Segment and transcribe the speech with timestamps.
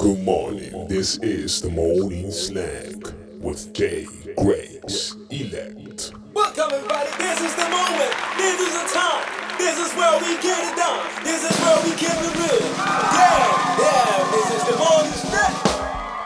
[0.00, 0.88] Good morning.
[0.88, 3.02] This is the morning slang
[3.38, 6.14] with Jay Grace Elect.
[6.32, 7.10] Welcome everybody.
[7.18, 8.12] This is the moment.
[8.40, 9.24] This is the time.
[9.58, 11.04] This is where we get it done.
[11.22, 12.64] This is where we keep it real.
[13.12, 13.44] Yeah,
[13.76, 14.24] yeah.
[14.32, 15.54] This is the morning slang.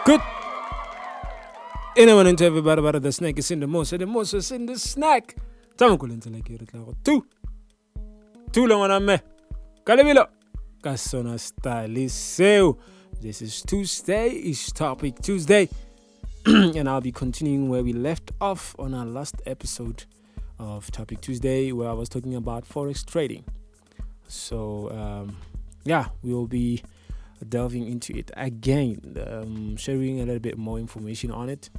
[0.04, 0.20] Good.
[1.96, 4.78] Anyone into everybody about the snake is in the most, the most is in the
[4.78, 5.34] snack.
[5.76, 7.26] Tama ko lentse like re tla go tu.
[8.52, 9.18] Tu le ngwana me.
[9.84, 10.28] Ka lebelo.
[10.80, 12.78] Ka sona style seo.
[13.20, 15.68] This is Tuesday, is topic Tuesday.
[16.46, 20.04] and I'll be continuing where we left off on our last episode
[20.58, 23.44] of Topic Tuesday, where I was talking about forex trading.
[24.28, 25.36] So, um,
[25.84, 26.82] yeah, we will be
[27.48, 31.70] delving into it again, um, sharing a little bit more information on it.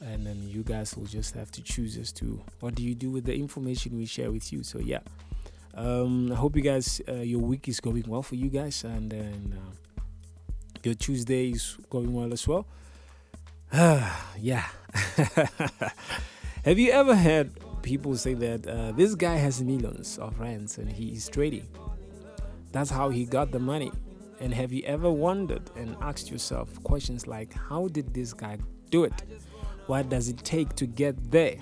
[0.00, 3.10] And then you guys will just have to choose as to what do you do
[3.10, 4.62] with the information we share with you.
[4.62, 5.00] So, yeah.
[5.74, 9.10] Um, I hope you guys, uh, your week is going well for you guys, and
[9.10, 9.74] then uh,
[10.82, 12.66] your Tuesday is going well as well.
[13.72, 14.66] yeah.
[16.64, 20.90] Have you ever heard people say that uh, this guy has millions of rands and
[20.90, 21.66] he is trading?
[22.72, 23.92] That's how he got the money.
[24.40, 28.58] And have you ever wondered and asked yourself questions like, how did this guy
[28.90, 29.22] do it?
[29.86, 31.56] What does it take to get there?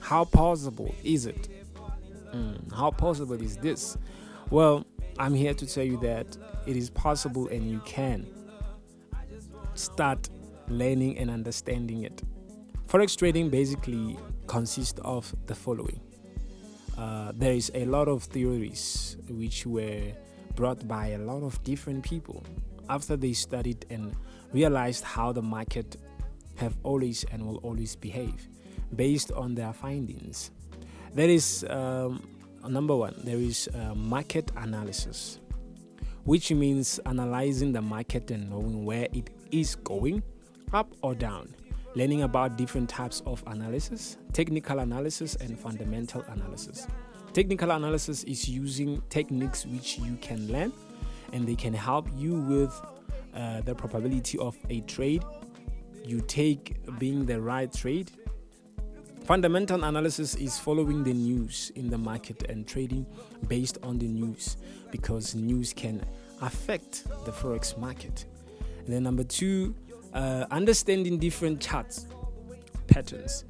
[0.00, 1.48] How possible is it?
[2.34, 3.98] Mm, how possible is this?
[4.50, 4.86] Well,
[5.20, 6.34] I'm here to tell you that
[6.66, 8.26] it is possible and you can
[9.74, 10.30] start
[10.66, 12.22] learning and understanding it.
[12.86, 16.00] Forex trading basically consists of the following.
[16.96, 20.00] Uh, there is a lot of theories which were
[20.54, 22.42] brought by a lot of different people
[22.88, 24.16] after they studied and
[24.54, 25.98] realized how the market
[26.56, 28.48] have always and will always behave
[28.96, 30.50] based on their findings.
[31.12, 32.26] There is um,
[32.68, 33.14] number one.
[33.24, 35.40] There is uh, market analysis,
[36.24, 40.22] which means analyzing the market and knowing where it is going
[40.72, 41.54] up or down,
[41.94, 46.86] learning about different types of analysis, technical analysis, and fundamental analysis.
[47.32, 50.72] Technical analysis is using techniques which you can learn
[51.32, 52.80] and they can help you with
[53.34, 55.24] uh, the probability of a trade
[56.04, 58.10] you take being the right trade.
[59.24, 63.06] Fundamental analysis is following the news in the market and trading
[63.48, 64.56] based on the news
[64.90, 66.04] because news can
[66.42, 68.24] affect the forex market.
[68.78, 69.74] And then number two,
[70.14, 72.06] uh, understanding different charts
[72.88, 73.44] patterns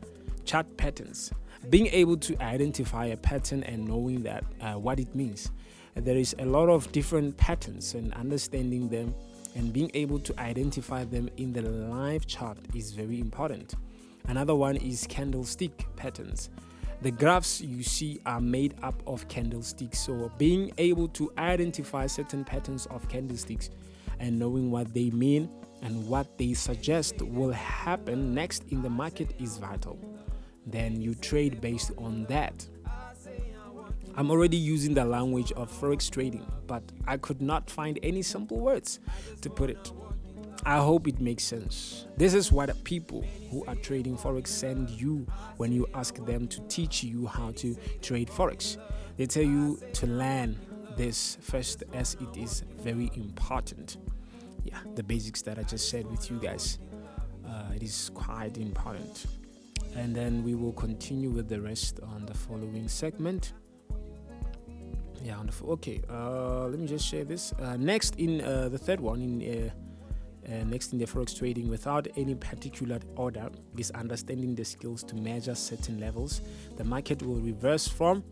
[0.51, 1.33] chart patterns.
[1.69, 5.51] Being able to identify a pattern and knowing that uh, what it means.
[5.95, 9.15] There is a lot of different patterns and understanding them
[9.55, 13.75] and being able to identify them in the live chart is very important
[14.31, 16.51] another one is candlestick patterns
[17.03, 22.45] the graphs you see are made up of candlesticks so being able to identify certain
[22.45, 23.71] patterns of candlesticks
[24.21, 25.51] and knowing what they mean
[25.83, 29.99] and what they suggest will happen next in the market is vital.
[30.67, 32.67] Then you trade based on that.
[34.17, 38.59] I'm already using the language of forex trading, but I could not find any simple
[38.59, 39.01] words
[39.41, 39.93] to put it.
[40.65, 42.07] I hope it makes sense.
[42.17, 45.27] This is what people who are trading forex send you
[45.57, 48.77] when you ask them to teach you how to trade forex.
[49.17, 50.59] They tell you to learn
[50.97, 53.97] this first as it is very important
[54.65, 56.79] yeah, the basics that I just said with you guys.
[57.47, 59.27] Uh, it is quite important.
[59.97, 63.55] And then we will continue with the rest on the following segment.
[65.23, 66.01] Yeah, okay.
[66.09, 67.53] Uh, let me just share this.
[67.55, 69.73] Uh, next, in uh, the third one, in
[70.51, 75.15] uh, next in the forex trading, without any particular order, is understanding the skills to
[75.17, 76.41] measure certain levels.
[76.77, 78.25] The market will reverse from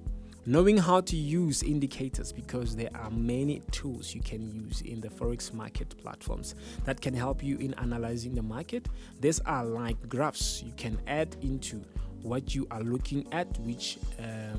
[0.46, 5.08] knowing how to use indicators because there are many tools you can use in the
[5.08, 6.54] forex market platforms
[6.86, 8.88] that can help you in analyzing the market
[9.20, 11.84] these are like graphs you can add into
[12.22, 14.56] what you are looking at which uh,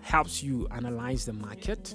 [0.00, 1.94] helps you analyze the market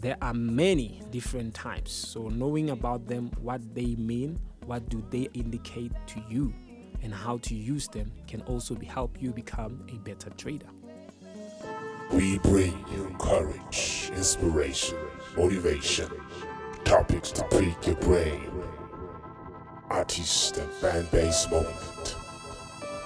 [0.00, 1.92] there are many different types.
[1.92, 6.54] So knowing about them what they mean what do they indicate to you
[7.02, 10.66] and how to use them can also help you become a better trader.
[12.12, 14.98] We bring you courage, inspiration,
[15.36, 16.10] motivation,
[16.84, 18.50] topics to pique your brain,
[19.88, 22.16] artist and fan base moment,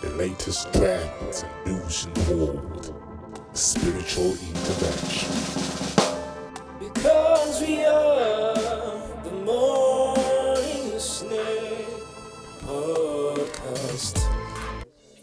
[0.01, 2.95] the latest trends and news in the world,
[3.53, 5.74] spiritual intervention.
[7.05, 8.55] Because we are
[9.25, 11.87] the morning snake
[12.65, 14.25] podcast.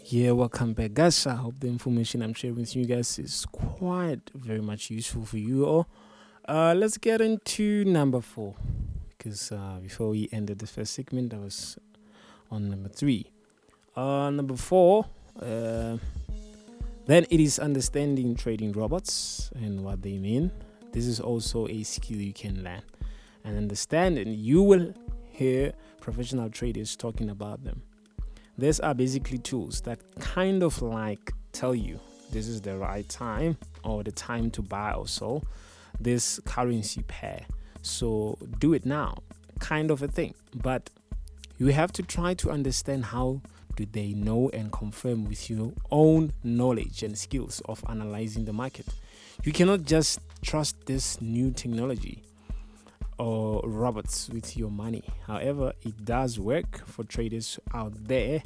[0.04, 1.26] Yeah, welcome back, guys.
[1.26, 5.38] I hope the information I'm sharing with you guys is quite very much useful for
[5.38, 5.88] you all.
[6.48, 8.54] Uh, let's get into number four.
[9.18, 11.78] because uh, before we ended the first segment, I was
[12.48, 13.26] on number three.
[13.96, 15.06] Uh, number four,
[15.40, 15.96] uh,
[17.06, 20.52] then it is understanding trading robots and what they mean.
[20.92, 22.82] This is also a skill you can learn
[23.44, 24.94] and understand, and you will
[25.30, 27.82] hear professional traders talking about them.
[28.58, 31.98] These are basically tools that kind of like tell you
[32.30, 35.44] this is the right time or the time to buy or sell
[35.98, 37.46] this currency pair.
[37.82, 39.16] So do it now,
[39.58, 40.34] kind of a thing.
[40.54, 40.90] But
[41.58, 43.40] you have to try to understand how
[43.76, 48.86] do they know and confirm with your own knowledge and skills of analyzing the market.
[49.44, 52.22] You cannot just trust this new technology
[53.18, 55.02] or robots with your money.
[55.26, 58.42] However, it does work for traders out there.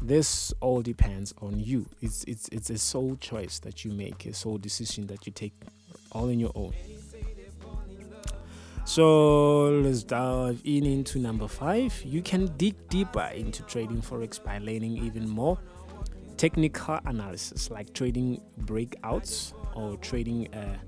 [0.00, 1.86] This all depends on you.
[2.00, 5.54] It's it's it's a sole choice that you make, a sole decision that you take
[6.12, 6.72] all in your own.
[8.84, 12.00] So let's dive in into number five.
[12.04, 15.58] You can dig deeper into trading forex by learning even more
[16.38, 20.78] technical analysis, like trading breakouts or trading uh,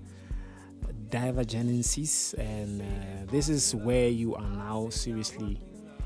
[1.11, 2.35] divergences.
[2.39, 5.61] And uh, this is where you are now seriously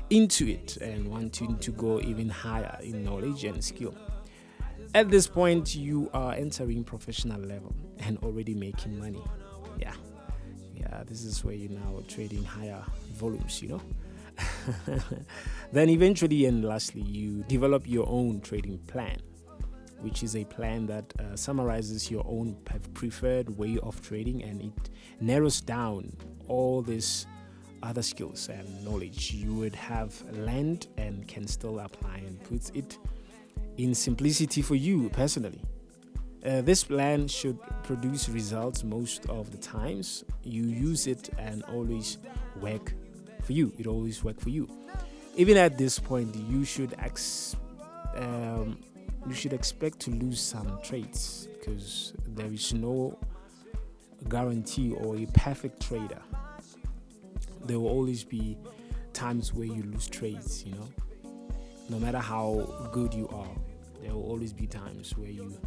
[0.09, 3.95] into it and wanting to go even higher in knowledge and skill.
[4.93, 9.23] At this point, you are entering professional level and already making money.
[9.79, 9.93] Yeah
[10.85, 12.83] yeah this is where you're now trading higher
[13.13, 13.81] volumes you know
[15.71, 19.17] then eventually and lastly you develop your own trading plan
[20.01, 22.55] which is a plan that uh, summarizes your own
[22.93, 24.89] preferred way of trading and it
[25.19, 26.15] narrows down
[26.47, 27.27] all these
[27.83, 32.97] other skills and knowledge you would have learned and can still apply and puts it
[33.77, 35.61] in simplicity for you personally
[36.45, 40.23] uh, this plan should produce results most of the times.
[40.43, 42.19] You use it and always
[42.61, 42.93] work
[43.41, 43.73] for you.
[43.79, 44.69] It always work for you.
[45.35, 47.55] Even at this point, you should ex-
[48.15, 48.77] um,
[49.27, 53.17] you should expect to lose some trades because there is no
[54.29, 56.21] guarantee or a perfect trader.
[57.65, 58.57] There will always be
[59.13, 60.63] times where you lose trades.
[60.65, 60.87] You know,
[61.89, 63.55] no matter how good you are,
[64.01, 65.57] there will always be times where you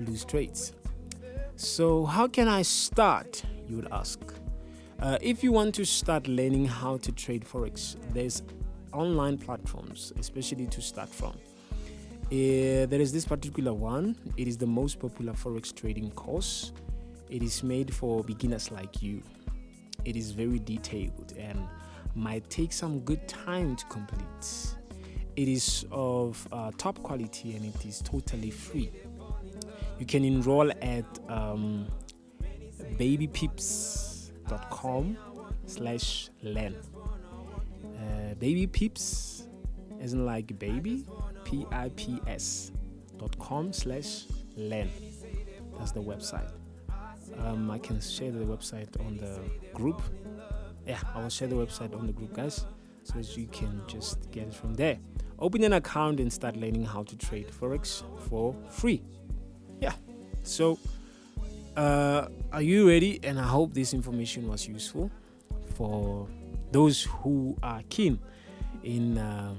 [0.00, 0.72] lose trades.
[1.56, 3.42] So, how can I start?
[3.68, 4.20] You would ask.
[5.00, 8.42] Uh, if you want to start learning how to trade forex, there's
[8.92, 11.34] online platforms, especially to start from.
[12.30, 14.16] Uh, there is this particular one.
[14.36, 16.72] It is the most popular forex trading course.
[17.30, 19.22] It is made for beginners like you.
[20.04, 21.58] It is very detailed and
[22.14, 24.74] might take some good time to complete.
[25.36, 28.90] It is of uh, top quality and it is totally free
[29.98, 31.86] you can enroll at um,
[32.98, 35.16] babypips.com
[35.66, 36.74] slash learn
[37.96, 39.48] uh, baby pips
[40.00, 41.04] isn't like baby
[41.48, 42.72] p-i-p-s
[43.16, 44.24] dot com slash
[44.56, 44.90] learn.
[45.78, 46.50] That's the website.
[47.38, 49.40] Um, i can share the website on the
[49.72, 50.02] group.
[50.86, 52.64] Yeah i will share the website on the group guys
[53.04, 54.98] so that you can just get it from there.
[55.38, 59.02] Open an account and start learning how to trade forex for free.
[59.80, 59.94] Yeah
[60.42, 60.78] so
[61.76, 63.20] uh, are you ready?
[63.22, 65.10] And i hope this information was useful
[65.76, 66.28] for
[66.72, 68.18] those who are keen
[68.82, 69.54] in uh,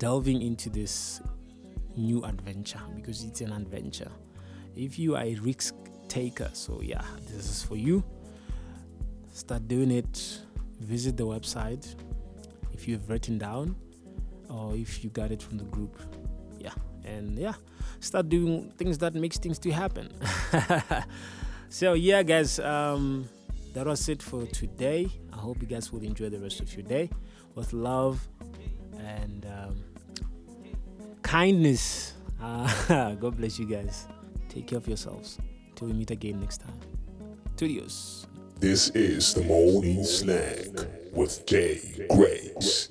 [0.00, 1.20] delving into this
[1.94, 4.10] new adventure because it's an adventure.
[4.74, 5.74] If you are a risk
[6.08, 8.02] taker so yeah this is for you.
[9.32, 10.40] Start doing it.
[10.80, 11.94] Visit the website
[12.72, 13.76] if you've written down
[14.48, 16.00] or if you got it from the group.
[16.58, 16.72] Yeah
[17.04, 17.54] and yeah
[18.00, 20.10] start doing things that makes things to happen.
[21.72, 23.28] So yeah guys um
[23.74, 25.08] that was it for today.
[25.32, 27.10] I hope you guys will enjoy the rest of your day.
[27.54, 28.26] With love
[29.16, 29.74] and um,
[31.22, 34.06] kindness uh, god bless you guys
[34.48, 35.38] take care of yourselves
[35.74, 36.78] till we meet again next time
[37.60, 38.26] Studios.
[38.58, 40.74] This is the Morning Slang
[41.12, 42.88] with Jay Grace.